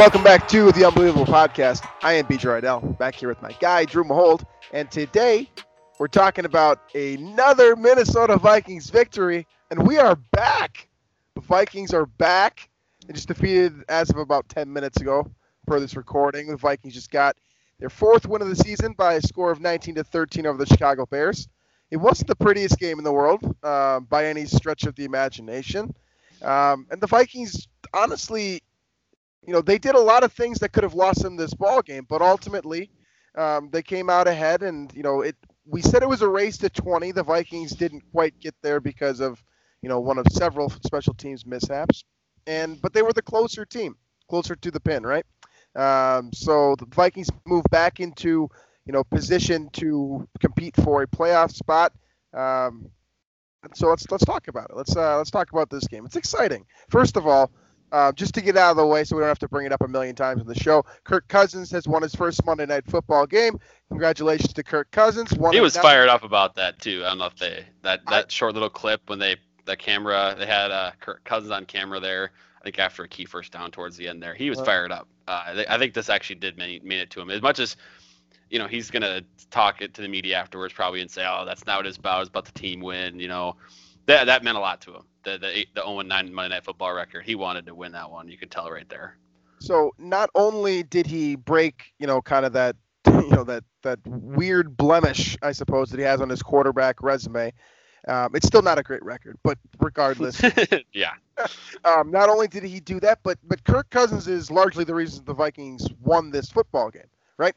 [0.00, 1.86] Welcome back to the Unbelievable Podcast.
[2.02, 4.44] I am BJ Rydell, back here with my guy, Drew Mahold.
[4.72, 5.50] And today,
[5.98, 9.46] we're talking about another Minnesota Vikings victory.
[9.70, 10.88] And we are back.
[11.34, 12.70] The Vikings are back.
[13.06, 15.30] They just defeated, as of about 10 minutes ago,
[15.66, 16.48] per this recording.
[16.48, 17.36] The Vikings just got
[17.78, 20.64] their fourth win of the season by a score of 19 to 13 over the
[20.64, 21.46] Chicago Bears.
[21.90, 25.94] It wasn't the prettiest game in the world uh, by any stretch of the imagination.
[26.40, 28.62] Um, and the Vikings, honestly,
[29.50, 31.82] you know, they did a lot of things that could have lost them this ball
[31.82, 32.88] game, but ultimately,
[33.36, 34.62] um, they came out ahead.
[34.62, 35.34] And you know, it
[35.66, 37.10] we said it was a race to 20.
[37.10, 39.42] The Vikings didn't quite get there because of
[39.82, 42.04] you know one of several special teams mishaps,
[42.46, 43.96] and but they were the closer team,
[44.28, 45.26] closer to the pin, right?
[45.74, 48.48] Um, so the Vikings move back into
[48.86, 51.92] you know position to compete for a playoff spot.
[52.32, 52.88] Um,
[53.74, 54.76] so let's let's talk about it.
[54.76, 56.06] Let's uh, let's talk about this game.
[56.06, 56.66] It's exciting.
[56.88, 57.50] First of all,
[57.92, 59.72] uh, just to get out of the way so we don't have to bring it
[59.72, 62.84] up a million times in the show, Kirk Cousins has won his first Monday Night
[62.86, 63.58] Football game.
[63.88, 65.32] Congratulations to Kirk Cousins.
[65.34, 67.02] Won He was fired up about that too.
[67.04, 69.36] I don't know if they that I- that short little clip when they
[69.66, 72.32] the camera they had uh, Kirk Cousins on camera there.
[72.60, 74.64] I think after a key first down towards the end there, he was Uh.
[74.64, 75.08] fired up.
[75.26, 77.58] Uh, I, thi- I think this actually did mean, mean it to him as much
[77.58, 77.76] as
[78.50, 81.66] you know he's gonna talk it to the media afterwards probably and say, oh that's
[81.66, 82.20] not what it's about.
[82.20, 83.18] It's about the team win.
[83.18, 83.56] You know
[84.06, 85.02] that that meant a lot to him.
[85.22, 87.24] The the eight- the 0 9 Monday Night Football record.
[87.24, 88.28] He wanted to win that one.
[88.28, 89.16] You could tell right there.
[89.60, 92.76] So not only did he break, you know, kind of that,
[93.06, 97.52] you know, that that weird blemish, I suppose, that he has on his quarterback resume.
[98.08, 100.40] Um, it's still not a great record, but regardless,
[100.94, 101.12] yeah.
[101.84, 105.24] um, not only did he do that, but but Kirk Cousins is largely the reason
[105.26, 107.54] the Vikings won this football game, right?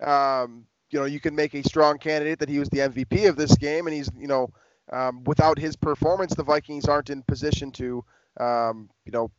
[0.00, 3.36] Um, you know, you can make a strong candidate that he was the MVP of
[3.36, 4.50] this game, and he's you know,
[4.92, 8.04] um, without his performance, the Vikings aren't in position to,
[8.38, 9.30] um, you know,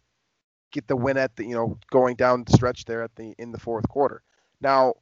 [0.71, 3.51] get the win at the you know going down the stretch there at the in
[3.51, 4.21] the fourth quarter.
[4.59, 4.95] Now,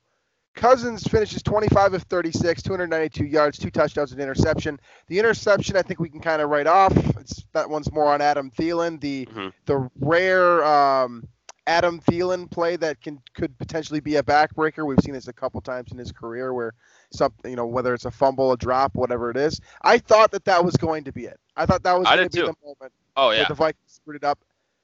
[0.55, 4.79] Cousins finishes 25 of 36, 292 yards, two touchdowns, an interception.
[5.07, 6.95] The interception, I think we can kind of write off.
[7.19, 9.01] It's that one's more on Adam Thielen.
[9.01, 9.53] The Mhm.
[9.65, 11.27] the rare um,
[11.67, 14.85] Adam Thielen play that can could potentially be a backbreaker.
[14.85, 16.73] We've seen this a couple times in his career where
[17.15, 19.59] something, you know, whether it's a fumble, a drop, whatever it is.
[19.81, 21.39] I thought that that was going to be it.
[21.55, 22.45] I thought that was going to be too.
[22.47, 23.45] the moment Oh yeah.
[23.47, 24.39] the Vikings screwed it up.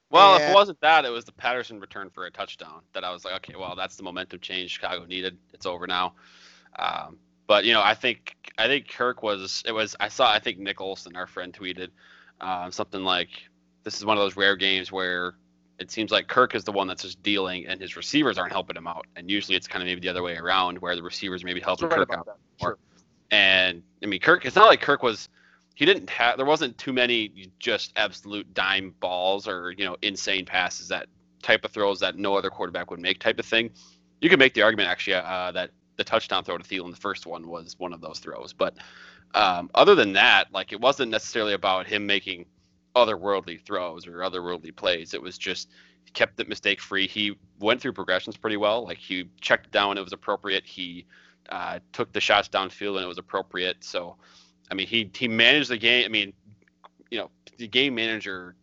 [0.10, 3.12] Well, if it wasn't that, it was the Patterson return for a touchdown that I
[3.12, 5.38] was like, okay, well, that's the momentum change Chicago needed.
[5.54, 6.16] It's over now.
[6.78, 10.40] Um, but you know, I think I think Kirk was it was I saw I
[10.40, 11.90] think Nick Olson, our friend, tweeted
[12.42, 13.30] um, something like,
[13.84, 15.36] "This is one of those rare games where
[15.80, 18.76] it seems like Kirk is the one that's just dealing, and his receivers aren't helping
[18.78, 19.08] him out.
[19.16, 21.90] And usually it's kind of maybe the other way around, where the receivers maybe helping
[21.90, 22.36] Right Kirk out that.
[22.62, 22.70] more.
[22.72, 22.78] Sure.
[23.32, 24.46] And I mean, Kirk.
[24.46, 25.30] It's not like Kirk was.
[25.76, 26.38] He didn't have.
[26.38, 31.08] There wasn't too many just absolute dime balls or you know insane passes that
[31.42, 33.72] type of throws that no other quarterback would make type of thing.
[34.20, 37.26] You could make the argument actually uh, that the touchdown throw to Thielen, the first
[37.26, 38.54] one, was one of those throws.
[38.54, 38.76] But
[39.34, 42.46] um, other than that, like it wasn't necessarily about him making
[42.96, 45.14] otherworldly throws or otherworldly plays.
[45.14, 45.70] It was just
[46.14, 47.08] kept it mistake free.
[47.08, 48.84] He went through progressions pretty well.
[48.86, 50.66] Like he checked down when it was appropriate.
[50.66, 51.06] He
[51.50, 53.84] uh, took the shots downfield when it was appropriate.
[53.84, 54.18] So,
[54.70, 56.06] I mean, he he managed the game.
[56.06, 56.34] I mean,
[57.10, 58.56] you know, the game manager,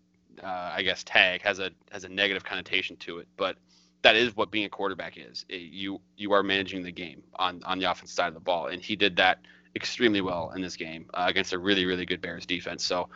[0.43, 3.57] uh, I guess, tag has a has a negative connotation to it, but
[4.03, 5.45] that is what being a quarterback is.
[5.49, 8.67] It- you you are managing the game on on the offense side of the ball,
[8.69, 9.39] and he did that
[9.77, 12.85] extremely well in this game uh, against a really really good Bears defense.
[12.85, 13.09] So,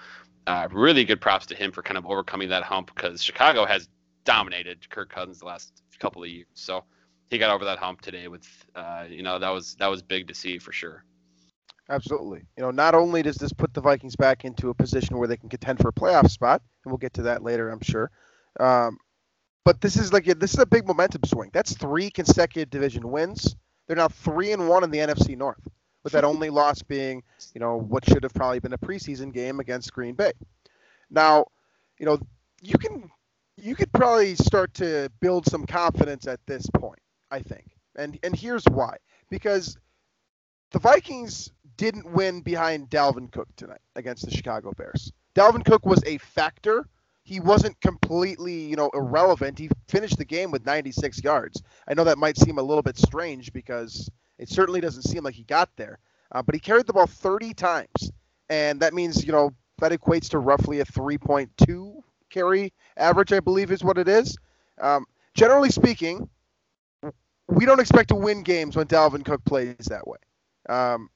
[0.47, 3.89] uh, really good props to him for kind of overcoming that hump because Chicago has
[4.25, 6.47] dominated Kirk Cousins the last couple of years.
[6.55, 6.85] So
[7.31, 10.29] he got over that hump today with, uh, you know, that was that was big
[10.29, 11.05] to see for sure.
[11.89, 12.43] Absolutely.
[12.57, 15.37] You know, not only does this put the Vikings back into a position where they
[15.37, 18.11] can contend for a playoff spot, and we'll get to that later, I'm sure.
[18.61, 18.99] Um,
[19.65, 21.51] but this is like this is a big momentum swing.
[21.53, 23.57] That's three consecutive division wins.
[23.87, 25.61] They're now three and one in the NFC North,
[26.05, 27.23] with that only loss being,
[27.55, 30.33] you know, what should have probably been a preseason game against Green Bay.
[31.11, 31.47] Now,
[31.99, 32.19] you know,
[32.61, 33.11] you can
[33.57, 37.01] you could probably start to build some confidence at this point.
[37.31, 38.97] I think, and and here's why:
[39.31, 39.77] because
[40.73, 45.13] the Vikings didn't win behind Dalvin Cook tonight against the Chicago Bears.
[45.35, 46.89] Dalvin Cook was a factor.
[47.25, 49.59] He wasn't completely, you know, irrelevant.
[49.59, 51.63] He finished the game with 96 yards.
[51.87, 55.35] I know that might seem a little bit strange because it certainly doesn't seem like
[55.35, 55.99] he got there.
[56.33, 58.13] Uh, but he carried the ball 30 times,
[58.49, 63.71] and that means, you know, that equates to roughly a 3.2 carry average, I believe,
[63.71, 64.37] is what it is.
[64.81, 66.29] Um, generally speaking,
[67.49, 70.19] we don't expect to win games when Dalvin Cook plays that way.
[70.69, 71.11] Um,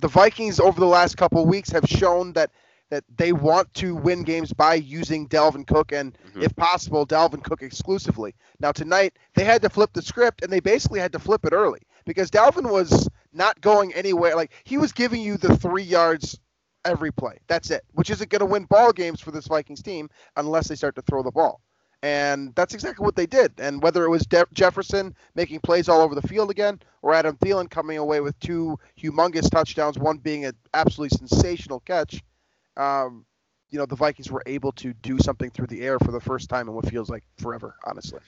[0.00, 2.50] the Vikings over the last couple weeks have shown that
[2.88, 6.44] that they want to win games by using Dalvin Cook and, Mhm.
[6.44, 8.32] if possible, Dalvin Cook exclusively.
[8.60, 11.52] Now tonight they had to flip the script and they basically had to flip it
[11.52, 14.34] early because Dalvin was not going anywhere.
[14.34, 16.38] Like he was giving you the three yards
[16.84, 17.38] every play.
[17.48, 20.76] That's it, which isn't going to win ball games for this Vikings team unless they
[20.76, 21.60] start to throw the ball.
[22.02, 23.52] And that's exactly what they did.
[23.58, 27.36] And whether it was De- Jefferson making plays all over the field again, or Adam
[27.36, 32.22] Thielen coming away with two humongous touchdowns, one being an absolutely sensational catch,
[32.76, 33.24] um,
[33.70, 36.48] you know, the Vikings were able to do something through the air for the first
[36.48, 38.20] time in what feels like forever, honestly.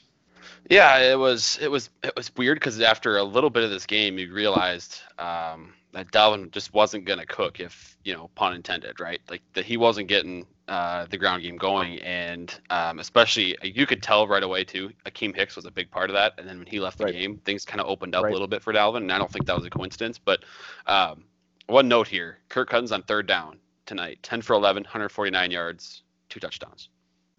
[0.70, 3.86] Yeah, it was it was it was weird because after a little bit of this
[3.86, 9.00] game, you realized um, that Dalvin just wasn't gonna cook, if you know, pun intended,
[9.00, 9.20] right?
[9.30, 14.02] Like that he wasn't getting uh, the ground game going, and um, especially you could
[14.02, 14.90] tell right away too.
[15.06, 17.14] Akiem Hicks was a big part of that, and then when he left the Right.
[17.14, 18.30] game, things kind of opened up Right.
[18.30, 20.18] a little bit for Dalvin, and I don't think that was a coincidence.
[20.18, 20.44] But
[20.86, 21.24] um,
[21.66, 26.40] one note here: Kirk Cousins on third down tonight, 10 for 11, 149 yards, two
[26.40, 26.90] touchdowns,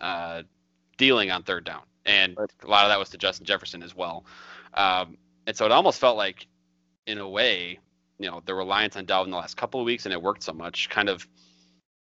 [0.01, 0.41] uh,
[0.97, 2.51] dealing on third down, and Right.
[2.63, 4.25] a lot of that was to Justin Jefferson as well.
[4.73, 5.17] Um,
[5.47, 6.47] and so it almost felt like,
[7.07, 7.79] in a way,
[8.19, 10.53] you know, the reliance on Dalvin the last couple of weeks, and it worked so
[10.53, 11.27] much, kind of,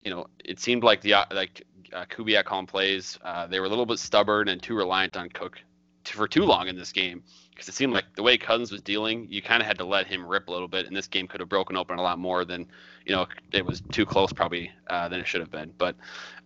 [0.02, 1.62] you know, it seemed like the uh, like
[1.92, 5.28] uh, Kubiak calling plays, uh, they were a little bit stubborn and too reliant on
[5.28, 5.58] Cook
[6.04, 8.82] t- for too long in this game because it seemed like the way Cousins was
[8.82, 11.26] dealing, you kind of had to let him rip a little bit, and this game
[11.26, 12.66] could have broken open a lot more than,
[13.06, 15.72] you know, it was too close probably uh, than it should have been.
[15.78, 15.96] But,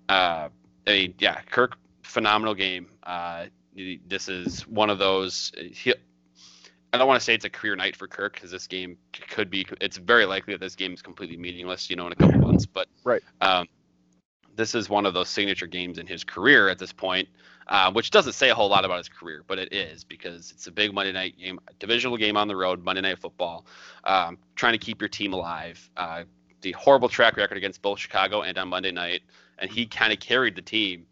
[0.09, 0.49] uh,
[0.87, 2.89] I mean, yeah, Kirk, phenomenal game.
[3.09, 3.47] Uh,
[4.07, 5.51] this is one of those.
[5.73, 5.95] He,
[6.93, 8.99] I don't want to say it's a career night for Kirk because this game
[9.31, 9.67] could be.
[9.81, 12.67] It's very likely that this game is completely meaningless, you know, in a couple months.
[12.67, 13.23] But Right.
[13.41, 13.67] Um,
[14.57, 17.29] this is one of those signature games in his career at this point,
[17.69, 20.67] uh, which doesn't say a whole lot about his career, but it is because it's
[20.67, 23.65] a big Monday night game, divisional game on the road, Monday Night Football,
[24.05, 25.89] um, trying to keep your team alive.
[25.97, 26.25] Uh,
[26.61, 29.23] the horrible track record against both Chicago and on Monday night,
[29.59, 31.07] and he kind of carried the team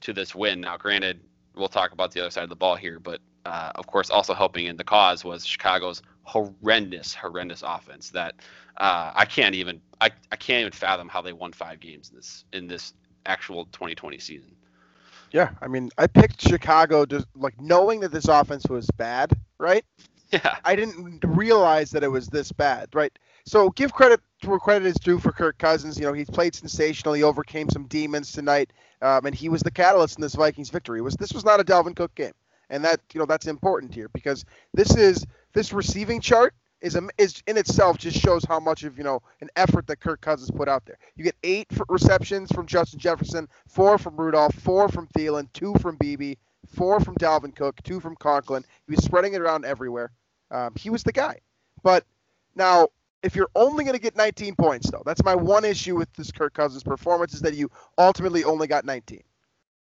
[0.00, 0.62] to this win.
[0.62, 1.20] Now, granted,
[1.56, 4.34] we'll talk about the other side of the ball here, but uh, of course, also
[4.34, 8.34] helping in the cause was Chicago's horrendous, horrendous offense that
[8.76, 12.16] uh, I can't even I, I can't even fathom how they won five games in
[12.16, 12.92] this in this
[13.24, 14.56] actual 2020 season.
[15.32, 19.84] Yeah, I mean, I picked Chicago just like knowing that this offense was bad, right?
[20.32, 23.16] Yeah, I didn't realize that it was this bad, right?
[23.46, 25.98] So give credit where credit is due for Kirk Cousins.
[25.98, 27.14] You know, he's played sensational.
[27.14, 28.72] He overcame some demons tonight,
[29.02, 30.98] um, and he was the catalyst in this Vikings victory.
[30.98, 32.32] It was this was not a Dalvin Cook game,
[32.70, 34.44] and that you know that's important here because
[34.74, 39.04] this is this receiving chart is is in itself just shows how much of you
[39.04, 40.98] know an effort that Kirk Cousins put out there.
[41.14, 45.96] You get eight receptions from Justin Jefferson, four from Rudolph, four from Thielen, two from
[45.96, 46.34] Beebe,
[46.74, 48.64] four from Dalvin Cook, two from Conklin.
[48.86, 50.10] He was spreading it around everywhere.
[50.50, 51.40] Um, he was the guy.
[51.82, 52.04] But
[52.54, 52.88] now,
[53.26, 56.30] if you're only going to get 19 points, though, that's my one issue with this
[56.30, 57.68] Kirk Cousins performance is that you
[57.98, 59.20] ultimately only got 19.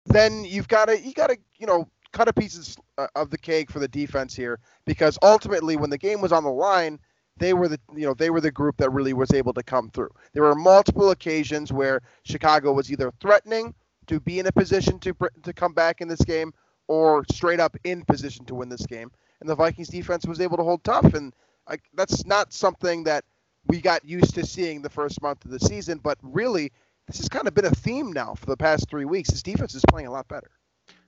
[0.06, 3.38] Then you've got to you got to you know cut a pieces uh, of the
[3.38, 6.98] cake for the defense here because ultimately when the game was on the line
[7.36, 9.90] they were the you know they were the group that really was able to come
[9.90, 13.74] through there were multiple occasions where chicago was either threatening
[14.08, 16.54] to be in a position to to come back in this game
[16.88, 20.56] or straight up in position to win this game and the vikings defense was able
[20.56, 21.34] to hold tough and
[21.70, 23.24] like that's not something that
[23.68, 26.72] we got used to seeing the first month of the season but really
[27.08, 29.76] this has kind of been a theme now for the past three weeks this defense
[29.76, 30.52] is playing a lot better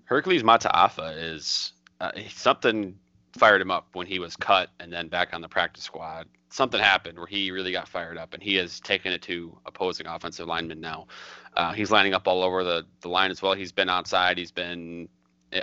[0.05, 2.97] Hercules Mataafa is uh, something
[3.37, 6.27] fired him up when he was cut and then back on the practice squad.
[6.49, 10.07] Something happened where he really got fired up, and he has taken it to opposing
[10.07, 11.07] offensive linemen now.
[11.55, 13.53] Uh, he's lining up all over the, the line as well.
[13.53, 14.39] He's been outside.
[14.39, 15.09] He's been,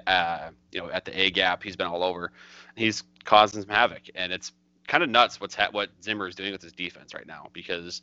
[0.07, 1.65] uh, you know, at the A gap.
[1.65, 2.31] He's been all over.
[2.77, 4.53] He's causing some havoc, and it's
[4.87, 8.03] kind of nuts what's ha- what Zimmer is doing with his defense right now because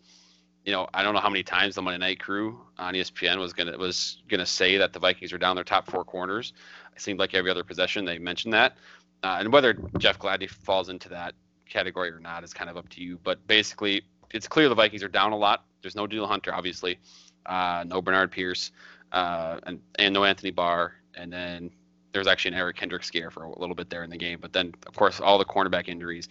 [0.66, 3.54] you know, I don't know how many times the Monday Night Crew on ESPN was
[3.54, 6.54] gonna was gonna say that the Vikings are down their top four corners.
[6.96, 8.78] It seemed like every other possession they mentioned that,
[9.24, 11.36] uh, and whether Jeff Gladney falls into that
[11.68, 13.20] category or not is kind of up to you.
[13.24, 15.66] But basically, it's clear the Vikings are down a lot.
[15.82, 16.98] There's no Daniel Hunter, obviously,
[17.46, 18.72] uh, no Bernard Pierce,
[19.12, 21.72] uh, and and no Anthony Barr, and then
[22.14, 24.40] there's actually an Eric Kendrick scare for a little bit there in the game.
[24.40, 26.30] But then, of course, all the cornerback injuries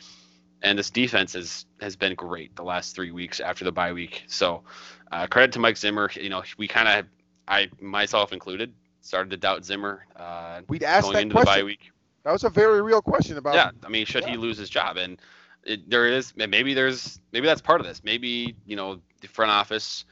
[0.63, 4.25] and this defense has has been great the last three weeks after the bye week.
[4.27, 4.63] So
[5.11, 6.11] uh, credit to Mike Zimmer.
[6.15, 7.07] You know, we kind of,
[7.49, 10.07] I myself included, started to doubt Zimmer.
[10.17, 11.67] Uh, We'd asked going that into the bye question.
[11.67, 11.91] week.
[12.25, 13.55] That was a very real question about.
[13.55, 14.97] Yeah, I mean, should he lose his job?
[14.97, 15.21] And
[15.65, 18.03] it, there is maybe there's maybe that's part of this.
[18.05, 20.05] Maybe you know the front office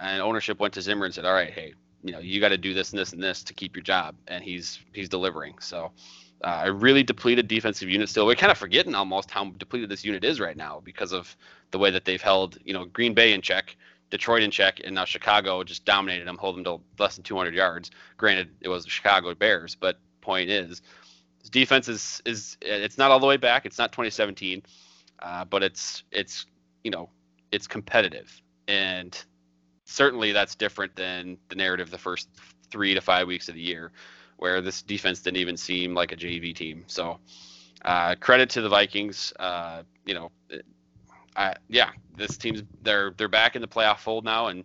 [0.00, 1.74] and ownership went to Zimmer and said, "All right, hey,
[2.04, 4.14] you know you got to do this and this and this to keep your job,"
[4.28, 5.54] and he's he's delivering.
[5.60, 5.90] So.
[6.42, 8.24] Uh, a really depleted defensive unit still.
[8.24, 11.36] We're kind of forgetting almost how depleted this unit is right now because of
[11.72, 13.76] the way that they've held, you know, Green Bay in check,
[14.10, 17.54] Detroit in check, and now Chicago just dominated them, holding them to less than 200
[17.54, 17.90] yards.
[18.16, 20.82] Granted, it was the Chicago Bears, but point is,
[21.40, 23.66] this defense is is it's not all the way back.
[23.66, 24.62] It's not 2017,
[25.20, 26.46] uh, but it's it's
[26.84, 27.10] you know
[27.52, 29.24] it's competitive, and
[29.84, 32.28] certainly that's different than the narrative the first
[32.70, 33.92] three to five weeks of the year,
[34.38, 36.84] where this defense didn't even seem like a JV team.
[36.86, 37.18] So
[37.84, 39.32] uh, credit to the Vikings.
[39.38, 40.30] Uh, you know,
[41.36, 44.64] I, yeah, this team's they're they're back in the playoff fold now, and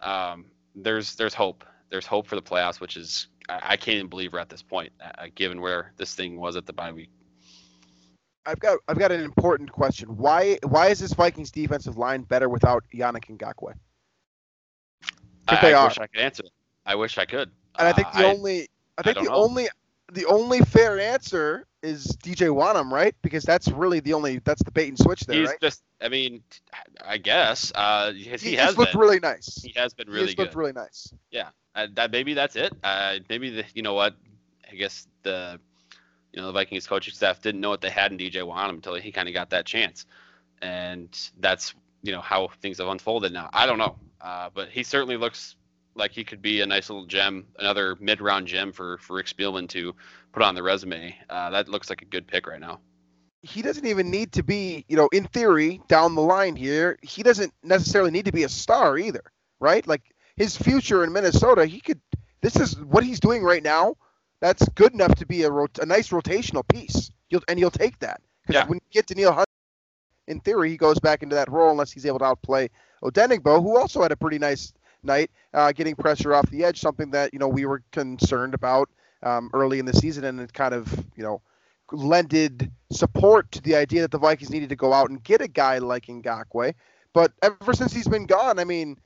[0.00, 1.64] um, there's there's hope.
[1.88, 4.62] There's hope for the playoffs, which is I, I can't even believe we're at this
[4.62, 7.10] point, uh, given where this thing was at the bye week.
[8.46, 10.16] I've got I've got an important question.
[10.16, 13.74] Why why is this Vikings defensive line better without Yannick Ngakoue?
[15.48, 16.42] I, I wish I could answer.
[16.42, 16.52] that.
[16.86, 17.50] I wish I could.
[17.78, 18.68] And I think Uh, the only
[18.98, 19.34] I think don't the know.
[19.34, 19.68] only
[20.12, 23.14] the only fair answer is DJ Wonnum, right?
[23.22, 25.58] Because that's really the only that's the bait and switch there, he's right?
[25.60, 25.82] just.
[26.00, 26.42] I mean,
[27.04, 29.00] I guess uh, he, he He, has looked been.
[29.00, 29.62] really nice.
[29.62, 30.38] he has been He really good.
[30.38, 31.12] looked really nice.
[31.74, 32.72] uh, that maybe that's it.
[32.82, 34.16] Uh, maybe the you know what?
[34.70, 35.60] I guess the
[36.32, 38.94] you know the Vikings coaching staff didn't know what they had in DJ Wonnum until
[38.94, 40.06] he kind of got that chance,
[40.62, 43.48] and that's you know how things have unfolded now.
[43.52, 45.56] I don't know, uh, but he certainly looks
[45.96, 49.68] like he could be a nice little gem, another mid-round gem for for Rick Spielman
[49.70, 49.94] to
[50.32, 51.16] put on the resume.
[51.28, 52.80] Uh, that looks like a good pick right now.
[53.42, 57.22] He doesn't even need to be, you know, in theory, down the line here, he
[57.22, 59.22] doesn't necessarily need to be a star either,
[59.60, 59.86] right?
[59.86, 60.02] Like
[60.36, 62.00] his future in Minnesota, he could
[62.42, 63.96] this is what he's doing right now.
[64.40, 67.10] That's good enough to be a, rot- a nice rotational piece.
[67.30, 68.20] You'll, and you'll take that.
[68.46, 68.68] Because Yeah.
[68.68, 69.48] when you get to Neil Hunt,
[70.28, 72.68] in theory, he goes back into that role unless he's able to outplay
[73.02, 74.72] Odenigbo, who also had a pretty nice
[75.06, 78.90] night, uh, getting pressure off the edge, something that you know we were concerned about
[79.22, 81.40] um, early in the season, and it kind of you know
[81.92, 85.48] lended support to the idea that the Vikings needed to go out and get a
[85.48, 86.74] guy like Ngakoue.
[87.12, 88.98] But ever since he's been gone, I mean,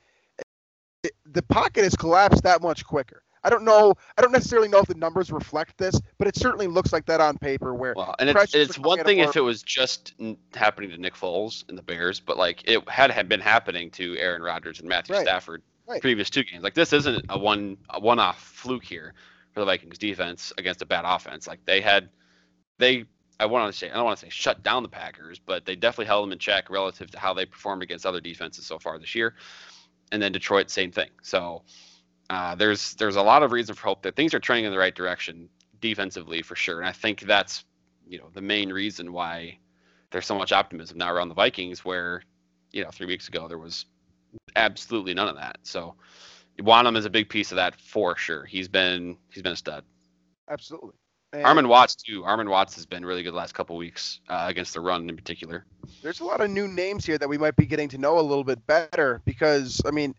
[1.05, 3.23] it, the pocket has collapsed that much quicker.
[3.43, 3.95] I don't know.
[4.19, 7.21] I don't necessarily know if the numbers reflect this, but it certainly looks like that
[7.21, 7.75] on paper.
[7.75, 10.15] Where Well, and it's, it's one thing if it was just
[10.55, 14.17] happening to Nick Foles and the Bears, but like it had had been happening to
[14.19, 15.23] Aaron Rodgers and Matthew Right.
[15.23, 16.01] Stafford Right.
[16.01, 16.63] previous two games.
[16.63, 19.13] Like this isn't a one a one off fluke here
[19.53, 21.49] for the Vikings defense against a bad offense.
[21.49, 22.11] Like they had
[22.79, 23.07] they
[23.41, 25.75] I want to say I don't want to say shut down the Packers, but they
[25.75, 29.01] definitely held them in check relative to how they performed against other defenses so far
[29.01, 29.35] this year.
[30.13, 31.11] And then Detroit, same thing.
[31.23, 31.65] So
[32.29, 34.79] uh, there's there's a lot of reason for hope that things are trending in the
[34.79, 35.49] right direction
[35.81, 36.79] defensively for sure.
[36.79, 37.65] And I think that's
[38.07, 39.59] you know the main reason why
[40.13, 42.23] there's so much optimism now around the Vikings, where
[42.71, 43.87] you know three weeks ago there was
[44.57, 45.59] absolutely none of that.
[45.63, 45.95] So
[46.61, 48.45] Wonnum is a big piece of that for sure.
[48.45, 49.85] He's been he's been a stud.
[50.49, 50.93] absolutely.
[51.33, 52.23] And Armon Watts too.
[52.23, 55.17] Armon Watts has been really good the last couple weeks uh, against the run in
[55.17, 55.65] particular.
[56.03, 58.23] there's a lot of new names here that we might be getting to know a
[58.23, 60.15] little bit better because I mean,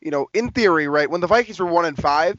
[0.00, 2.38] you know, in theory, right, when the Vikings were one and five,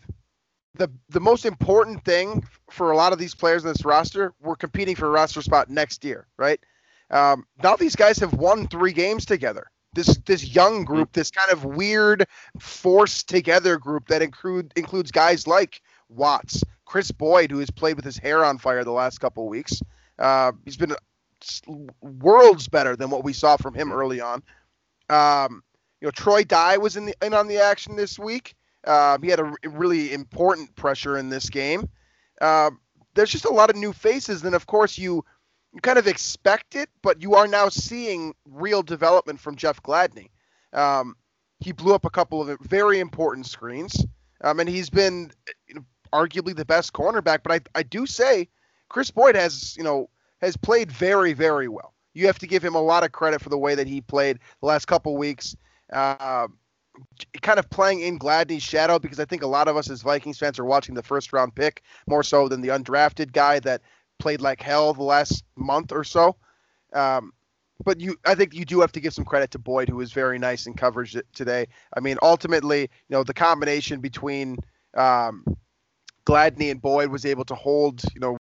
[0.73, 4.55] the the most important thing for a lot of these players in this roster were
[4.55, 6.59] competing for a roster spot next year, right?
[7.11, 9.69] Um, now these guys have won three games together.
[9.95, 12.27] This this young group, this kind of weird
[12.59, 18.05] forced together group that include includes guys like Watts, Kris Boyd, who has played with
[18.05, 19.81] his hair on fire the last couple of weeks.
[20.19, 20.95] Uh, he's been
[22.01, 24.43] worlds better than what we saw from him early on.
[25.09, 25.63] Um,
[26.01, 28.55] you know, Troy Dye was in the in on the action this week.
[28.85, 31.89] Um, he had a really important pressure in this game.
[32.41, 32.79] Um,
[33.15, 35.23] there's just a lot of new faces, and of course you
[35.75, 40.29] you kind of expect it, but you are now seeing real development from Jeff Gladney.
[40.71, 41.17] Um,
[41.59, 44.05] he blew up a couple of very important screens,
[44.41, 45.31] um, and he's been
[46.13, 47.39] arguably the best cornerback.
[47.43, 48.47] But I I do say
[48.87, 51.93] Kris Boyd has you know has played very very well.
[52.13, 54.39] You have to give him a lot of credit for the way that he played
[54.61, 55.57] the last couple weeks.
[55.91, 56.47] Uh,
[57.41, 60.39] kind of playing in Gladney's shadow because I think a lot of us as Vikings
[60.39, 63.81] fans are watching the first round pick more so than the undrafted guy that
[64.19, 66.35] played like hell the last month or so.
[66.93, 67.33] Um,
[67.83, 70.13] but you, I think you do have to give some credit to Boyd, who was
[70.13, 71.67] very nice in coverage today.
[71.95, 74.57] I mean, ultimately, you know, the combination between
[74.95, 75.43] um,
[76.25, 78.37] Gladney and Boyd was able to hold, you know,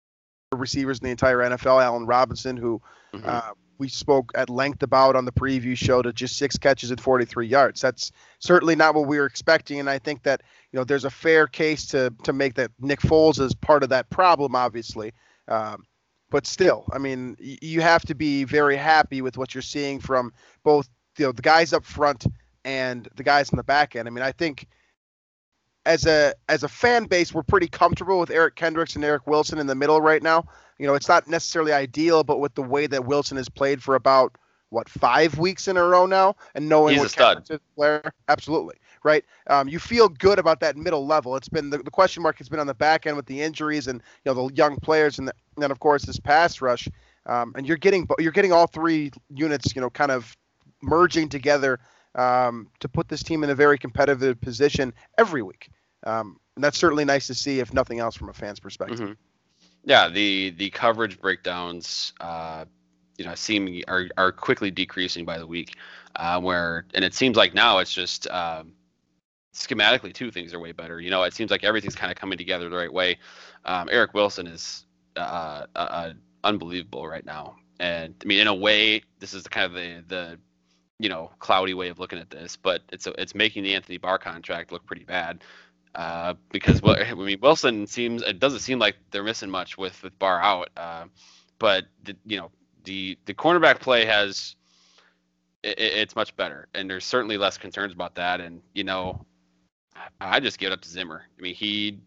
[0.53, 1.83] receivers in the entire NFL.
[1.83, 2.81] Allen Robinson, who
[3.13, 3.27] Mhm.
[3.27, 7.01] uh, we spoke at length about on the preview show to just six catches at
[7.01, 7.81] 43 yards.
[7.81, 8.11] That's
[8.41, 11.47] certainly not what we were expecting, and I think that you know there's a fair
[11.47, 15.13] case to to make that Nick Foles is part of that problem, obviously.
[15.49, 15.85] Um,
[16.31, 20.33] but still, I mean, you have to be very happy with what you're seeing from
[20.63, 22.27] both you know the guys up front
[22.65, 24.07] and the guys in the back end.
[24.07, 24.69] I mean, I think
[25.87, 29.59] as a as a fan base, we're pretty comfortable with Eric Kendricks and Eric Wilson
[29.59, 30.45] in the middle right now.
[30.79, 33.95] You know, it's not necessarily ideal, but with the way that Wilson has played for
[33.95, 34.37] about
[34.71, 37.51] what five weeks in a row now, and knowing He's what a stud.
[37.51, 39.25] Is absolutely right.
[39.49, 41.37] Um, you feel good about that middle level.
[41.37, 43.87] It's been the, the question mark has been on the back end with the injuries
[43.87, 46.89] and you know the young players, and, the, and then of course this pass rush.
[47.27, 50.37] Um, and you're getting you're getting all three units, you know, kind of
[50.81, 51.79] merging together
[52.15, 55.71] um, to put this team in a very competitive position every week.
[56.05, 58.99] Um, and that's certainly nice to see, if nothing else, from a fan's perspective.
[58.99, 59.17] Mhm.
[59.85, 62.65] Yeah, the the coverage breakdowns, uh,
[63.17, 65.77] you know, seem are are quickly decreasing by the week.
[66.17, 68.73] Uh, where and it seems like now it's just um,
[69.67, 71.01] schematically too things are way better.
[71.01, 73.19] You know, it seems like everything's kind of coming together the right way.
[73.65, 74.87] Um, Eric Wilson is
[75.17, 76.13] uh, uh, uh,
[76.45, 80.39] unbelievable right now, and I mean, in a way, this is kind of the the
[80.99, 84.19] you know cloudy way of looking at this, but it's it's making the Anthony Barr
[84.19, 85.43] contract look pretty bad
[85.95, 90.03] uh, because well, I mean Wilson seems it doesn't seem like they're missing much with
[90.03, 91.05] with Barr out, uh,
[91.59, 92.51] but the, you know
[92.85, 94.57] the the cornerback play has
[95.63, 99.25] it, it's much better, and there's certainly less concerns about that, and you know
[100.21, 101.23] I just give it up to Zimmer.
[101.39, 102.01] I mean he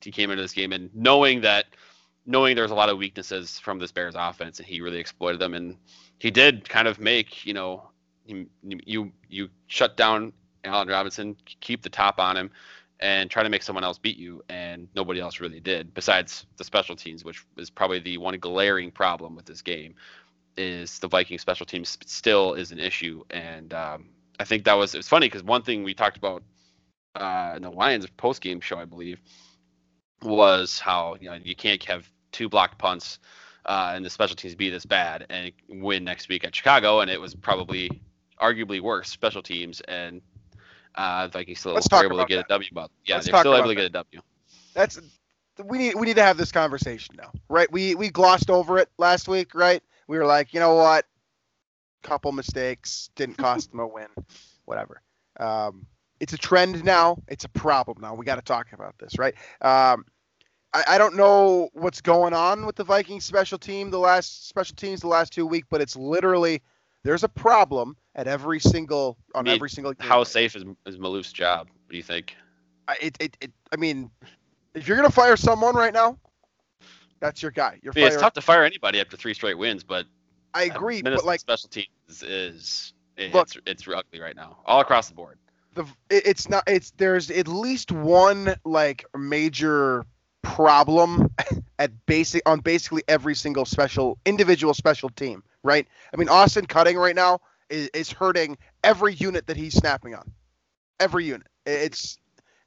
[0.00, 1.66] he came into this game and knowing that
[2.26, 5.54] knowing there's a lot of weaknesses from this Bears offense, and he really exploited them,
[5.54, 5.76] and
[6.18, 7.88] he did kind of make you know
[8.26, 10.32] you you, shut down
[10.64, 12.50] Allen Robinson, keep the top on him
[13.00, 15.92] and try to make someone else beat you, and nobody else really did.
[15.92, 19.96] Besides the special teams, which is probably the one glaring problem with this game,
[20.56, 24.06] is the Viking special teams still is an issue, and um,
[24.38, 26.44] I think that was it was funny because one thing we talked about
[27.14, 29.20] uh, in the Lions post game show, I believe,
[30.22, 33.18] was how you know you can't have two blocked punts
[33.66, 37.10] uh, and the special teams be this bad and win next week at Chicago, and
[37.10, 38.02] it was probably
[38.40, 40.20] arguably worse special teams and
[40.94, 42.46] uh, Vikings still Let's were able to get that.
[42.46, 42.70] a W.
[42.72, 44.20] But yeah, Let's they're still able to get a W.
[44.74, 45.00] That's
[45.64, 47.70] we need we need to have this conversation now, right?
[47.70, 49.82] We we glossed over it last week, right?
[50.08, 51.06] We were like, you know what?
[52.02, 54.08] Couple mistakes didn't cost them a win,
[54.64, 55.02] whatever.
[55.38, 55.86] Um,
[56.22, 57.20] it's a trend now.
[57.26, 58.14] It's a problem now.
[58.14, 59.34] We got to talk about this, right?
[59.60, 60.04] Um,
[60.72, 64.76] I, I don't know what's going on with the Vikings special team, the last special
[64.76, 66.62] teams, the last two weeks, but it's literally
[67.02, 69.94] there's a problem at every single on mean, every single.
[69.98, 71.66] How safe is is Maalouf's job?
[71.68, 72.36] What do you think?
[72.86, 74.08] I- it, it, it, I mean,
[74.74, 76.18] if you're gonna fire someone right now,
[77.18, 77.80] that's your guy.
[77.82, 80.06] You're I mean, it's tough to fire anybody after three straight wins, but
[80.54, 84.80] I agree, but like special teams is it, Look- it's it's ugly right now, all
[84.80, 85.38] across the board.
[85.74, 86.64] The it's not.
[86.66, 90.04] It's there's at least one like major
[90.42, 91.30] problem
[91.78, 95.86] at basic on basically every single special individual special team, right?
[96.12, 100.32] I mean, Austin Cutting right now is, is hurting every unit that he's snapping on.
[101.00, 101.46] Every unit.
[101.66, 102.18] It's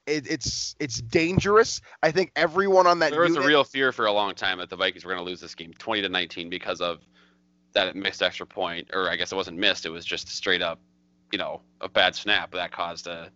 [0.06, 1.80] it, it's it's dangerous.
[2.02, 3.44] I think everyone on that There was unit.
[3.44, 5.54] a real fear for a long time that the Vikings were going to lose this
[5.54, 7.00] game, 20 to 19, because of
[7.72, 9.84] that missed extra point, or I guess it wasn't missed.
[9.84, 10.80] It was just straight up,
[11.32, 13.30] you know, a bad snap that caused a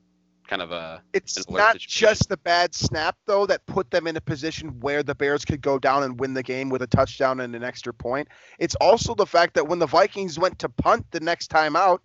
[0.46, 1.86] kind of a It's not situation.
[2.08, 5.60] just the bad snap though that put them in a position where the Bears could
[5.60, 8.26] go down and win the game with a touchdown and an extra point.
[8.58, 12.04] It's also the fact that when the Vikings went to punt the next time out,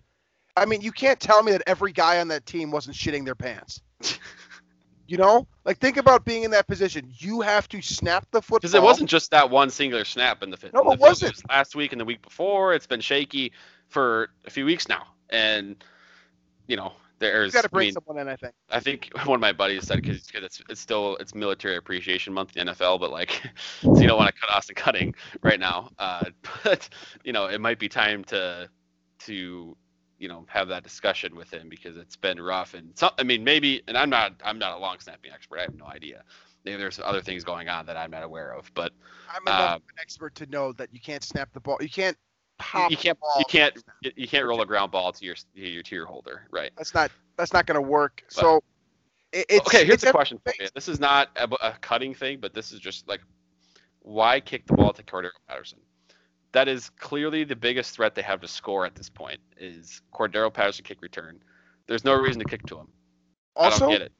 [0.57, 3.35] I mean, you can't tell me that every guy on that team wasn't shitting their
[3.35, 3.81] pants.
[5.07, 7.11] you know, like think about being in that position.
[7.17, 8.59] You have to snap the football.
[8.59, 10.57] Because it wasn't just that one singular snap in the.
[10.73, 10.99] No, in the it field.
[10.99, 11.31] wasn't.
[11.33, 12.73] was last week and the week before.
[12.73, 13.51] It's been shaky
[13.87, 15.83] for a few weeks now, and
[16.67, 17.53] you know there's.
[17.53, 18.27] Got to I bring mean, someone in.
[18.27, 18.53] I think.
[18.69, 22.55] I think one of my buddies said because it's it's still it's military appreciation month
[22.55, 23.41] in the NFL, but like
[23.81, 25.89] so you don't want to cut Austin Cutting right now.
[25.99, 26.25] Uh,
[26.63, 26.89] but
[27.23, 28.69] you know it might be time to
[29.19, 29.75] to
[30.17, 33.43] you know have that discussion with him because it's been rough and so, I mean
[33.43, 35.59] maybe and I'm not I'm not a long snapping expert.
[35.59, 36.23] I have no idea.
[36.63, 38.91] Maybe there's other things going on that I'm not aware of, but
[39.29, 41.77] I'm Uh, an expert to know that you can't snap the ball.
[41.81, 42.17] You can't
[42.57, 42.91] pop.
[42.91, 46.05] you can't you can't you, can't roll a ground ball to your to your tier
[46.05, 46.71] holder, right?
[46.77, 47.11] That's not.
[47.37, 48.23] That's not going to work.
[48.29, 48.63] So.
[49.33, 50.69] It's, okay, here's it's the question for you.
[50.73, 53.19] This is not a, a cutting thing, but this is just like,
[53.99, 55.79] why kick the ball to Cordarrelle Patterson?
[56.53, 59.41] That is clearly the biggest threat they have to score at this point.
[59.57, 61.41] Is Cordarrelle Patterson kick return?
[61.87, 62.87] There's no reason to kick to him.
[63.57, 64.11] I Also, don't get it.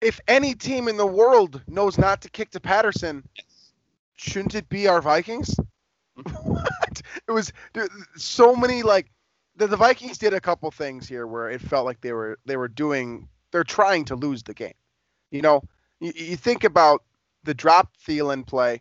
[0.00, 3.22] if any team in the world knows not to kick to Patterson,
[4.16, 5.54] shouldn't it be our Vikings?
[6.30, 7.02] What?
[7.26, 9.10] It was dude, so many like
[9.56, 12.56] the, the Vikings did a couple things here where it felt like they were they
[12.56, 14.74] were doing they're trying to lose the game.
[15.30, 15.62] You know,
[16.00, 17.02] you, you think about
[17.44, 18.80] the drop Thielen play,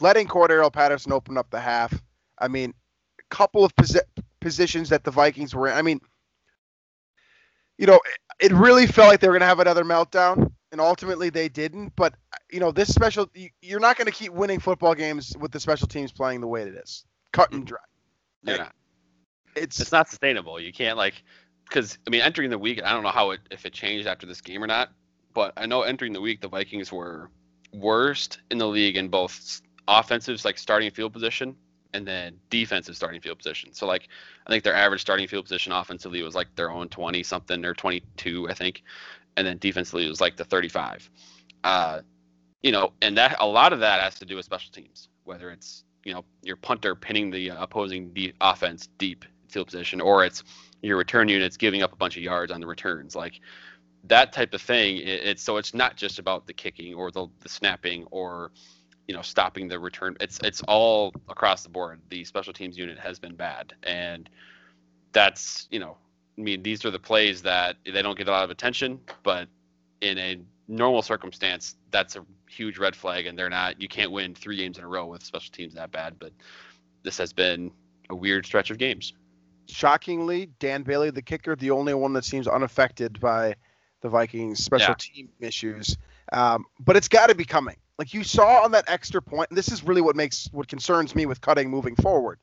[0.00, 2.02] letting Cordarrelle Patterson open up the half.
[2.38, 2.74] I mean,
[3.18, 4.00] a couple of posi-
[4.40, 5.74] positions that the Vikings were in.
[5.74, 6.00] I mean,
[7.78, 8.00] you know,
[8.40, 11.48] it, it really felt like they were going to have another meltdown, and ultimately they
[11.48, 11.94] didn't.
[11.96, 12.14] But
[12.50, 15.60] you know, this special, you, you're not going to keep winning football games with the
[15.60, 17.78] special teams playing the way it is, cut and dry.
[18.42, 18.66] You're.
[19.56, 20.60] It's, It's not sustainable.
[20.60, 21.22] You can't like,
[21.68, 24.26] because I mean, entering the week, I don't know how it if it changed after
[24.26, 24.90] this game or not,
[25.34, 27.30] but I know entering the week the Vikings were
[27.72, 31.56] worst in the league in both s- offensive like starting field position
[31.94, 33.72] and then defensive starting field position.
[33.72, 34.08] So like
[34.46, 37.74] I think their average starting field position offensively was like their own 20 something or
[37.74, 38.82] 22 I think,
[39.38, 41.08] and then defensively it was like the 35.
[41.62, 42.00] Uh,
[42.62, 45.50] you know, and that a lot of that has to do with special teams, whether
[45.50, 50.42] it's you know your punter pinning the opposing de- offense deep field position, or it's
[50.82, 53.40] your return units giving up a bunch of yards on the returns, like
[54.04, 54.96] that type of thing.
[54.96, 58.50] It, it's so it's not just about the kicking or the, the snapping or
[59.06, 60.16] you know stopping the return.
[60.20, 62.00] It's it's all across the board.
[62.08, 64.28] The special teams unit has been bad, and
[65.12, 65.96] that's you know
[66.38, 69.48] I mean these are the plays that they don't get a lot of attention, but
[70.00, 73.80] in a normal circumstance, that's a huge red flag, and they're not.
[73.80, 76.18] You can't win three games in a row with special teams that bad.
[76.18, 76.32] But
[77.02, 77.72] this has been
[78.10, 79.14] a weird stretch of games.
[79.70, 83.54] shockingly, Dan Bailey, the kicker, the only one that seems unaffected by
[84.00, 84.96] the Vikings' special Yeah.
[84.98, 85.98] team issues.
[86.32, 87.76] Um, but it's got to be coming.
[87.98, 91.14] Like you saw on that extra point, and this is really what makes what concerns
[91.14, 92.38] me with cutting moving forward,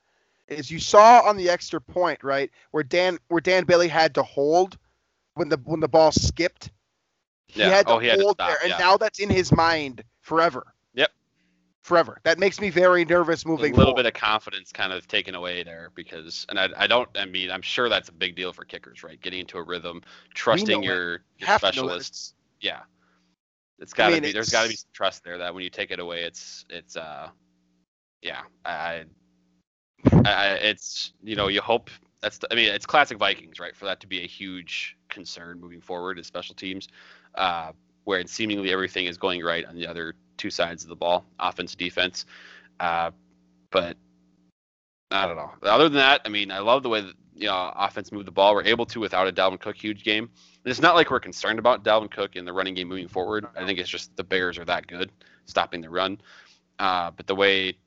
[0.48, 4.24] is you saw on the extra point, right, where Dan where Dan Bailey had to
[4.24, 4.78] hold
[5.34, 6.72] when the when the ball skipped.
[7.48, 7.70] He Yeah.
[7.70, 8.78] had to Oh, he had to hold stop, there, and yeah.
[8.78, 10.74] now that's in his mind forever.
[10.94, 11.12] Yep.
[11.84, 12.20] Forever.
[12.24, 13.74] That makes me very nervous moving.
[13.74, 14.04] a little forward.
[14.04, 17.52] bit of confidence kind of taken away there because, and I, I don't, I mean,
[17.52, 19.22] I'm sure that's a big deal for kickers, right?
[19.22, 20.02] Getting into a rhythm,
[20.34, 22.34] trusting your, your have to know that specialists.
[22.62, 22.80] Yeah,
[23.78, 24.32] it's got to mean, be.
[24.32, 26.98] There's got to be some trust there that when you take it away, it's, it's,
[26.98, 27.30] uh,
[28.24, 29.04] yeah, I,
[30.12, 31.89] It's, you know, you hope
[32.22, 33.76] that's, the, I mean, it's classic Vikings, right?
[33.76, 36.88] For that to be a huge concern moving forward as special teams,
[37.36, 37.72] uh,
[38.06, 41.76] where seemingly everything is going right on the other two sides of the ball, offense,
[41.76, 42.26] defense.
[42.80, 43.12] Uh,
[43.72, 43.98] but
[45.12, 45.52] I don't know.
[45.63, 48.32] Other than that, I mean, I love the way that you know offense moved the
[48.32, 48.56] ball.
[48.56, 50.24] We're able to without a Dalvin Cook huge game.
[50.24, 53.46] And it's not like we're concerned about Dalvin Cook in the running game moving forward.
[53.56, 55.12] I think it's just the Bears are that good
[55.46, 56.20] stopping the run.
[56.80, 57.78] Uh, but the way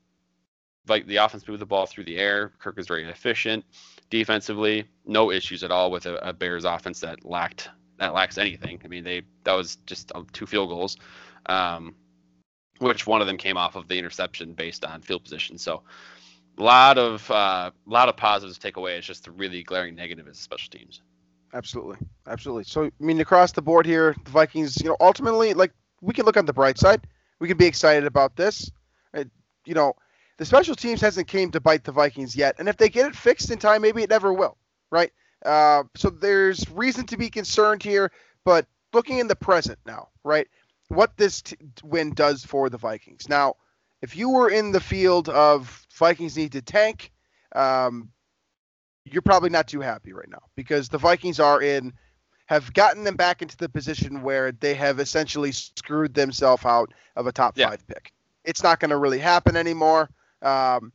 [0.87, 3.65] like the offense moved the ball through the air, Kirk was very efficient.
[4.09, 8.81] Defensively, no issues at all with a, a Bears offense that lacked that lacks anything.
[8.83, 10.97] I mean, they that was just uh, two field goals.
[11.45, 11.95] Um,
[12.79, 15.57] which one of them came off of the interception based on field position.
[15.57, 15.83] So
[16.57, 18.97] a lot of uh, lot of positives to take away.
[18.97, 21.01] It's just the really glaring negative is special teams.
[21.53, 22.63] Absolutely, absolutely.
[22.63, 26.25] So I mean, across the board here, the Vikings, you know, ultimately, like we can
[26.25, 27.05] look on the bright side.
[27.39, 28.69] We can be excited about this.
[29.13, 29.23] Uh,
[29.65, 29.93] you know,
[30.39, 33.15] the special teams hasn't came to bite the Vikings yet, and if they get it
[33.15, 34.57] fixed in time, maybe it never will,
[34.89, 35.11] right?
[35.45, 38.09] Uh, so there's reason to be concerned here,
[38.45, 40.47] but looking in the present now, right?
[40.87, 43.27] What this t- win does for the Vikings.
[43.27, 43.55] Now,
[44.01, 47.11] if you were in the field of Vikings need to tank,
[47.53, 48.09] um,
[49.03, 51.93] you're probably not too happy right now because the Vikings are in
[52.45, 57.27] have gotten them back into the position where they have essentially screwed themselves out of
[57.27, 57.69] a top Yeah.
[57.69, 58.13] five pick.
[58.45, 60.09] It's not going to really happen anymore.
[60.41, 60.91] Um,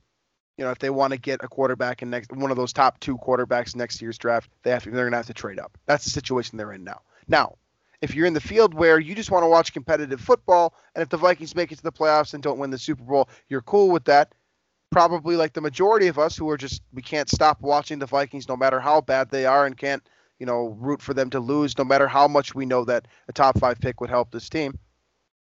[0.57, 3.01] you know, if they want to get a quarterback in next one of those top
[3.01, 5.77] two quarterbacks next year's draft, they have to, they're going to have to trade up.
[5.87, 7.01] That's the situation they're in now.
[7.27, 7.57] Now,
[8.01, 11.09] if you're in the field where you just want to watch competitive football, and if
[11.09, 13.91] the Vikings make it to the playoffs and don't win the Super Bowl, you're cool
[13.91, 14.33] with that
[14.95, 18.49] probably like the majority of us who are just we can't stop watching the Vikings
[18.49, 21.77] no matter how bad they are and can't you know root for them to lose
[21.77, 24.79] no matter how much we know that a top five pick would help this team.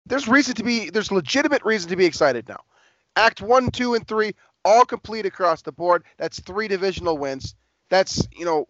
[0.06, 2.60] There's reason to be there's legitimate reason to be excited now.
[3.16, 6.04] Act one, two, and three all complete across the board.
[6.18, 7.54] That's three divisional wins.
[7.90, 8.68] That's you know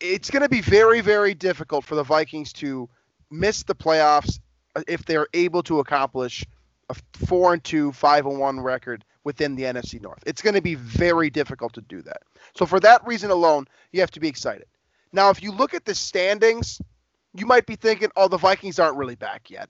[0.00, 2.88] it's going to be very very difficult for the Vikings to
[3.30, 4.38] miss the playoffs
[4.86, 6.44] if they're able to accomplish
[6.88, 10.22] a four and two, five and one record within the NFC North.
[10.24, 12.22] It's going to be very difficult to do that.
[12.56, 14.66] So for that reason alone, you have to be excited.
[15.12, 16.80] Now, if you look at the standings,
[17.34, 19.68] you might be thinking, "Oh, the Vikings aren't really back yet.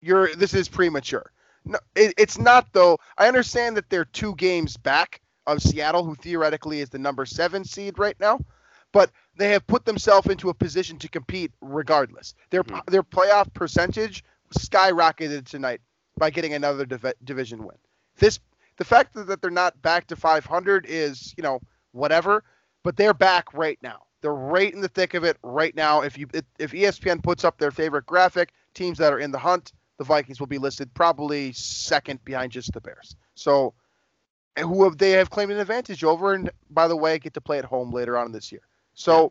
[0.00, 1.32] You're this is premature."
[1.64, 2.98] No, it, it's not though.
[3.18, 7.64] I understand that they're two games back of Seattle, who theoretically is the number seven
[7.64, 8.40] seed right now,
[8.92, 12.34] but they have put themselves into a position to compete regardless.
[12.50, 12.84] Their Mhm.
[12.90, 14.24] their playoff percentage
[14.58, 15.80] skyrocketed tonight
[16.16, 17.76] by getting another div- division win.
[18.16, 18.38] This
[18.78, 21.60] the fact that, that they're not back to 500 is, you know,
[21.92, 22.42] whatever,
[22.82, 24.04] but they're back right now.
[24.20, 26.02] They're right in the thick of it right now.
[26.02, 26.26] If you
[26.58, 29.72] if ESPN puts up their favorite graphic, teams that are in the hunt,
[30.02, 33.14] the Vikings will be listed probably second behind just the Bears.
[33.36, 33.72] So
[34.56, 37.40] eh, who have they have claimed an advantage over and by the way get to
[37.40, 38.62] play at home later on this year.
[38.94, 39.30] So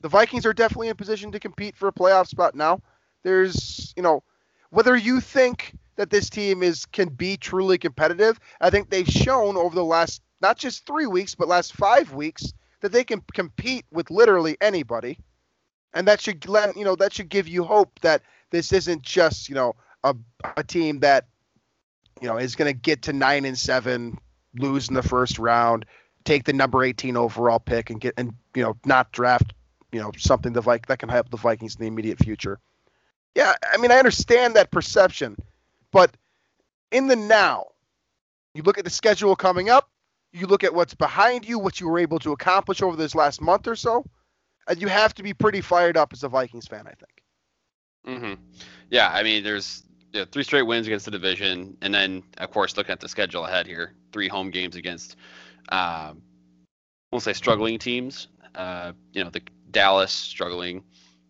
[0.00, 2.80] the Vikings are definitely in position to compete for a playoff spot now.
[3.24, 4.22] There's, you know,
[4.70, 9.56] whether you think that this team is can be truly competitive, I think they've shown
[9.56, 13.86] over the last not just 3 weeks but last 5 weeks that they can compete
[13.90, 15.18] with literally anybody.
[15.94, 19.48] And that should let you know that should give you hope that this isn't just,
[19.48, 20.14] you know, a,
[20.56, 21.26] a team that
[22.20, 24.18] you know is going to get to 9 and 7,
[24.56, 25.84] lose in the first round,
[26.24, 29.54] take the number 18 overall pick and get and you know not draft,
[29.92, 32.58] you know, something the Vic that can help the Vikings in the immediate future.
[33.34, 35.36] Yeah, I mean I understand that perception,
[35.90, 36.16] but
[36.90, 37.66] in the now,
[38.54, 39.88] you look at the schedule coming up,
[40.32, 43.40] you look at what's behind you, what you were able to accomplish over this last
[43.40, 44.04] month or so,
[44.68, 47.22] and you have to be pretty fired up as a Vikings fan, I think.
[48.06, 48.42] Mm-hmm.
[48.90, 49.84] Yeah, I mean, there's
[50.20, 53.44] know, three straight wins against the division, and then of course looking at the schedule
[53.44, 55.16] ahead here, three home games against,
[55.70, 56.22] um,
[57.10, 58.28] we'll say struggling teams.
[58.54, 60.82] Uh, you know, the Dallas struggling,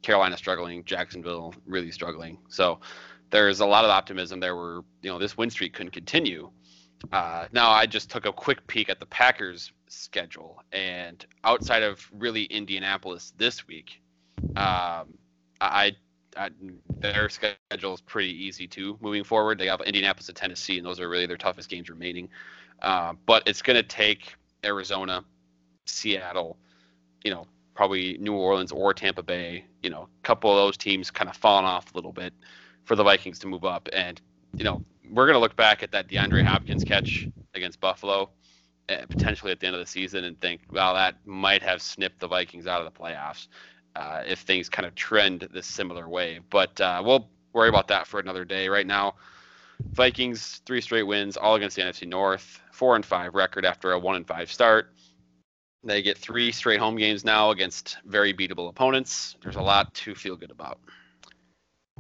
[0.03, 2.38] Carolina struggling, Jacksonville really struggling.
[2.49, 2.81] So
[3.31, 6.51] there's a lot of optimism there where you know this win streak couldn't continue.
[7.12, 12.09] Uh, now I just took a quick peek at the Packers schedule, and outside of
[12.12, 14.01] really Indianapolis this week,
[14.57, 15.14] um,
[15.61, 15.97] I,
[16.99, 18.99] Their schedule is pretty easy too.
[19.01, 22.29] Moving forward, they have Indianapolis and Tennessee, and those are really their toughest games remaining.
[22.81, 25.25] Uh, but it's going to take Arizona,
[25.87, 26.57] Seattle,
[27.25, 29.64] you know, probably New Orleans or Tampa Bay.
[29.83, 32.33] You know, a couple of those teams kind of falling off a little bit
[32.85, 34.21] for the Vikings to move up, and
[34.55, 38.31] you know, we're going to look back at that DeAndre Hopkins catch against Buffalo,
[38.88, 42.21] uh, potentially at the end of the season, and think, well, that might have snipped
[42.21, 43.49] the Vikings out of the playoffs
[43.97, 46.41] uh, if things kind of trend this similar way.
[46.51, 48.69] But uh, we'll worry about that for another day.
[48.69, 49.15] Right now,
[49.91, 53.99] Vikings three straight wins, all against the NFC North, four and five record after a
[53.99, 54.93] one and five start.
[55.85, 59.37] They get three straight home games now against very beatable opponents.
[59.43, 60.79] There's a lot to feel good about.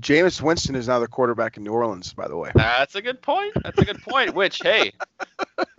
[0.00, 2.50] Jameis Winston is now the quarterback in New Orleans, by the way.
[2.54, 3.52] That's a good point.
[3.62, 4.34] That's a good point.
[4.34, 4.92] Which, hey,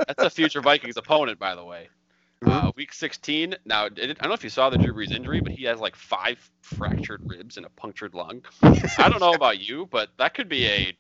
[0.08, 1.90] that's a future Vikings opponent, by the way.
[2.48, 3.56] Uh, week 16.
[3.66, 5.80] Now, it, I don't know if you saw the Drew Brees injury, but he has
[5.80, 8.44] like five fractured ribs and a punctured lung.
[8.62, 10.98] I don't know about you, but that could be a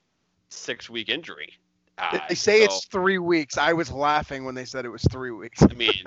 [0.49, 1.53] six-week injury.
[1.97, 3.57] Uh, they say so, it's three weeks.
[3.57, 5.61] I was laughing when they said it was three weeks.
[5.61, 6.03] I mean,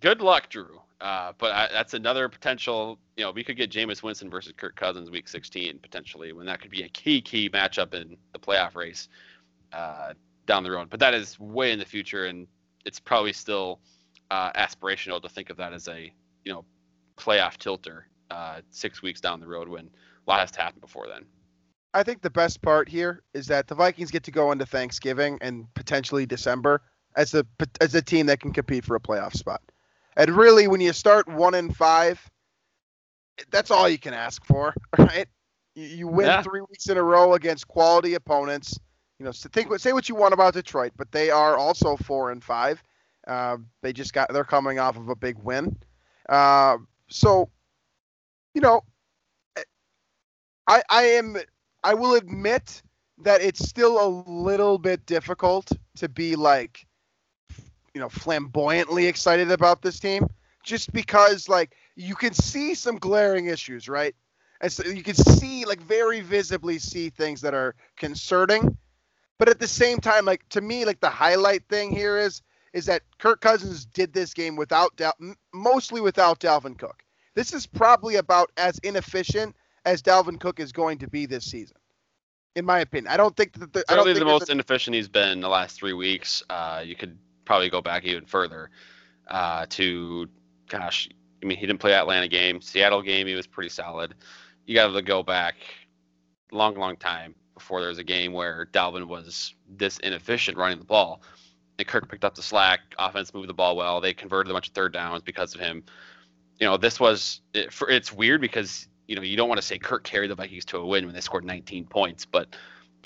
[0.00, 0.80] good luck, Drew.
[1.00, 2.98] Uh, but I, that's another potential.
[3.16, 6.60] You know, we could get Jameis Winston versus Kirk Cousins week 16 potentially, when that
[6.60, 9.08] could be a key key matchup in the playoff race
[9.72, 10.14] uh,
[10.46, 10.90] down the road.
[10.90, 12.46] But that is way in the future, and
[12.84, 13.80] it's probably still
[14.30, 16.12] uh, aspirational to think of that as a
[16.44, 16.64] you know
[17.16, 21.06] playoff tilter uh, six weeks down the road when a lot has to happen before
[21.08, 21.24] then.
[21.94, 25.38] I think the best part here is that the Vikings get to go into Thanksgiving
[25.40, 26.82] and potentially December
[27.16, 27.44] as a
[27.80, 29.62] as a team that can compete for a playoff spot.
[30.16, 32.20] And really, when you start one and five,
[33.50, 35.26] that's all you can ask for, right?
[35.74, 36.42] You, you win Yeah.
[36.42, 38.78] three weeks in a row against quality opponents.
[39.18, 42.30] You know, so think say what you want about Detroit, but they are also four
[42.30, 42.82] and five.
[43.28, 45.76] Uh, they just got they're coming off of a big win.
[46.28, 47.50] Uh, so,
[48.54, 48.82] you know,
[50.66, 51.36] I I am
[51.84, 52.82] I will admit
[53.18, 56.86] that it's still a little bit difficult to be like
[57.94, 60.26] you know flamboyantly excited about this team
[60.62, 64.14] just because like you can see some glaring issues right
[64.60, 68.76] and so you can see like very visibly see things that are concerning
[69.38, 72.86] but at the same time like to me like the highlight thing here is is
[72.86, 75.16] that Kirk Cousins did this game without Dal-
[75.52, 77.02] mostly without Dalvin Cook
[77.34, 79.54] this is probably about as inefficient
[79.84, 81.76] as Dalvin Cook is going to be this season
[82.56, 85.08] in my opinion I don't think that the, I don't think the most inefficient he's
[85.08, 86.42] been the last three weeks.
[86.50, 88.70] Uh, you could probably go back even further
[89.28, 90.28] uh, to,
[90.68, 91.08] gosh,
[91.42, 92.60] I mean, he didn't play Atlanta game.
[92.60, 94.14] Seattle game, he was pretty solid.
[94.66, 95.56] You got to go back
[96.52, 100.84] long, long time before there was a game where Dalvin was this inefficient running the
[100.84, 101.22] ball.
[101.84, 102.80] Kirk picked up the slack.
[102.98, 104.00] Offense moved the ball well.
[104.00, 105.84] They converted a bunch of third downs because of him.
[106.58, 109.66] You know, this was it, for, it's weird because you know you don't want to
[109.66, 112.56] say Kirk carried the Vikings to a win when they scored 19 points, but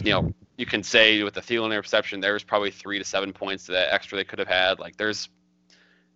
[0.03, 3.33] you know you can say with the Thielen interception, there was probably three to seven
[3.33, 4.79] points that extra they could have had.
[4.79, 5.29] Like there's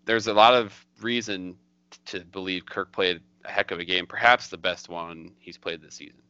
[0.06, 1.56] there's a lot of reason
[2.06, 5.82] to believe Kirk played a heck of a game, perhaps the best one he's played
[5.82, 6.22] this season.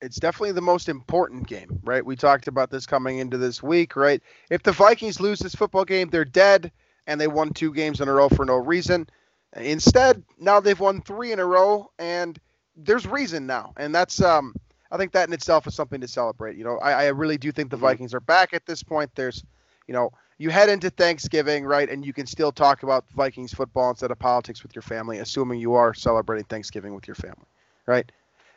[0.00, 2.04] It's definitely the most important game, right?
[2.04, 4.22] We talked about this coming into this week, right?
[4.50, 6.70] If the Vikings lose this football game, they're dead
[7.06, 9.08] and they won two games in a row for no reason.
[9.56, 12.38] Instead, now they've won three in a row and
[12.76, 13.72] there's reason now.
[13.76, 14.54] And that's um
[14.90, 16.56] I think that in itself is something to celebrate.
[16.56, 17.78] You know, I, I really do think the Mm-hmm.
[17.78, 19.10] Vikings are back at this point.
[19.14, 19.44] There's,
[19.86, 23.90] you know, you head into Thanksgiving, right, and you can still talk about Vikings football
[23.90, 27.46] instead of politics with your family, assuming you are celebrating Thanksgiving with your family,
[27.86, 28.10] right?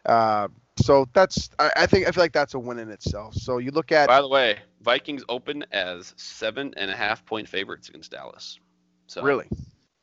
[0.05, 0.47] Uh,
[0.79, 3.35] so that's, I, I think, I feel like that's a win in itself.
[3.35, 7.47] So you look at, By the way, Vikings open as seven and a half point
[7.47, 8.59] favorites against Dallas.
[9.07, 9.47] So really,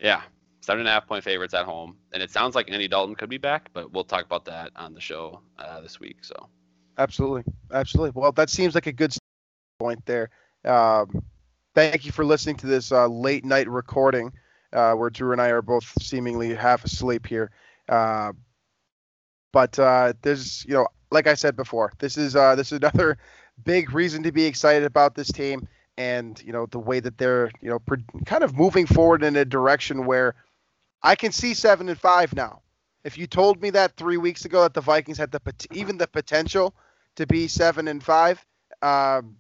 [0.01, 0.23] yeah,
[0.61, 3.31] seven and a half point favorites at home, and it sounds like Andy Dalton could
[3.31, 6.19] be back, but we'll talk about that on the show uh, this week.
[6.23, 6.49] So
[6.99, 8.21] absolutely, absolutely.
[8.21, 9.17] Well, that seems like a good
[9.79, 10.31] point there.
[10.65, 11.23] Um,
[11.75, 14.33] thank you for listening to this uh, late night recording
[14.73, 17.51] uh, where Drew and I are both seemingly half asleep here.
[19.57, 23.17] But uh, there's, you know, like I said before, this is uh, this is another
[23.65, 25.67] big reason to be excited about this team,
[25.97, 29.35] and you know the way that they're, you know, pro- kind of moving forward in
[29.35, 30.35] a direction where
[31.03, 32.61] I can see seven and five now.
[33.03, 35.41] If you told me that three weeks ago that the Vikings had the
[35.73, 36.75] even the potential
[37.15, 38.45] to be seven and five,
[38.83, 39.37] um,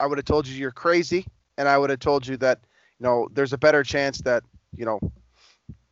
[0.00, 1.24] I would have told you you're crazy,
[1.56, 2.58] and I would have told you that
[2.98, 4.42] you know there's a better chance that
[4.76, 4.98] you know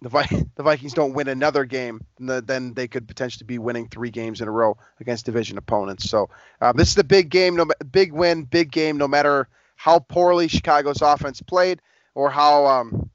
[0.04, 4.10] the Vi- the Vikings don't win another game, then they could potentially be winning three
[4.10, 6.08] games in a row against division opponents.
[6.08, 6.28] So
[6.60, 10.46] uh, this is the big game, no big win, big game, no matter how poorly
[10.46, 11.80] Chicago's offense played
[12.14, 13.10] or how um,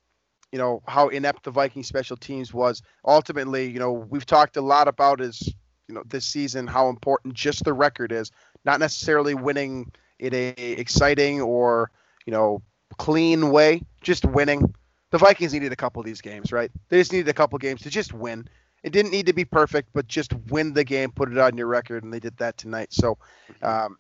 [0.51, 2.81] you know how inept the Viking special teams was.
[3.05, 5.41] Ultimately, you know we've talked a lot about is
[5.87, 8.31] you know this season how important just the record is,
[8.65, 11.91] not necessarily winning in a exciting or
[12.25, 12.63] you know
[12.97, 14.73] clean way, just winning.
[15.11, 16.71] The Vikings needed a couple of these games, right?
[16.89, 18.47] They just needed a couple games to just win.
[18.83, 21.67] It didn't need to be perfect, but just win the game, put it on your
[21.67, 22.93] record, and they did that tonight.
[22.93, 23.17] So,
[23.61, 23.97] um,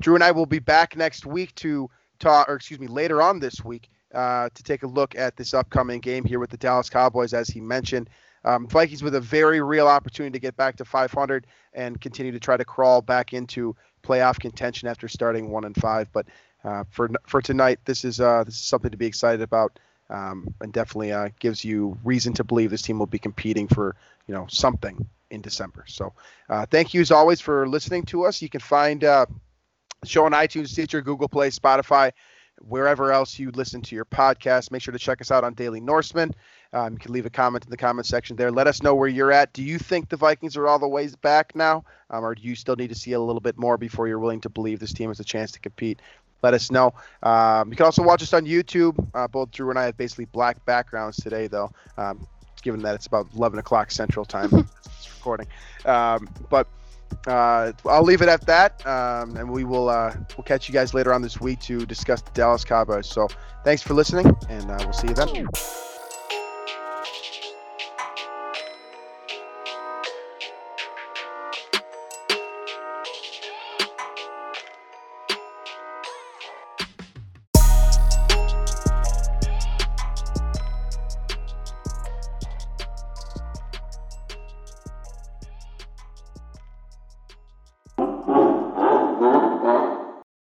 [0.00, 3.40] Drew and I will be back next week to talk, or excuse me, later on
[3.40, 6.88] this week uh, to take a look at this upcoming game here with the Dallas
[6.88, 8.10] Cowboys, as he mentioned.
[8.44, 12.40] Um, Vikings with a very real opportunity to get back to 500 and continue to
[12.40, 16.08] try to crawl back into playoff contention after starting one and five.
[16.12, 16.26] But
[16.64, 19.78] uh, for for tonight, this is uh, this is something to be excited about,
[20.12, 23.96] um, and definitely uh, gives you reason to believe this team will be competing for
[24.26, 25.84] you know something in December.
[25.88, 26.12] So,
[26.48, 28.42] uh, thank you as always for listening to us.
[28.42, 29.26] You can find uh,
[30.02, 32.12] the show on iTunes, Stitcher, Google Play, Spotify,
[32.60, 34.70] wherever else you listen to your podcast.
[34.70, 36.34] Make sure to check us out on Daily Norseman.
[36.74, 38.50] Um, you can leave a comment in the comment section there.
[38.50, 39.52] Let us know where you're at.
[39.52, 42.54] Do you think the Vikings are all the ways back now, um, or do you
[42.54, 45.10] still need to see a little bit more before you're willing to believe this team
[45.10, 46.00] has a chance to compete?
[46.42, 46.92] Let us know.
[47.22, 48.96] Um, you can also watch us on YouTube.
[49.14, 52.26] Uh, both Drew and I have basically black backgrounds today, though, um,
[52.62, 54.50] given that it's about 11 o'clock Central Time.
[54.50, 55.46] this recording,
[55.84, 56.66] um, but
[57.26, 60.94] uh, I'll leave it at that, um, and we will uh, we'll catch you guys
[60.94, 63.08] later on this week to discuss the Dallas Cowboys.
[63.08, 63.28] So
[63.64, 65.46] thanks for listening, and uh, we'll see you then.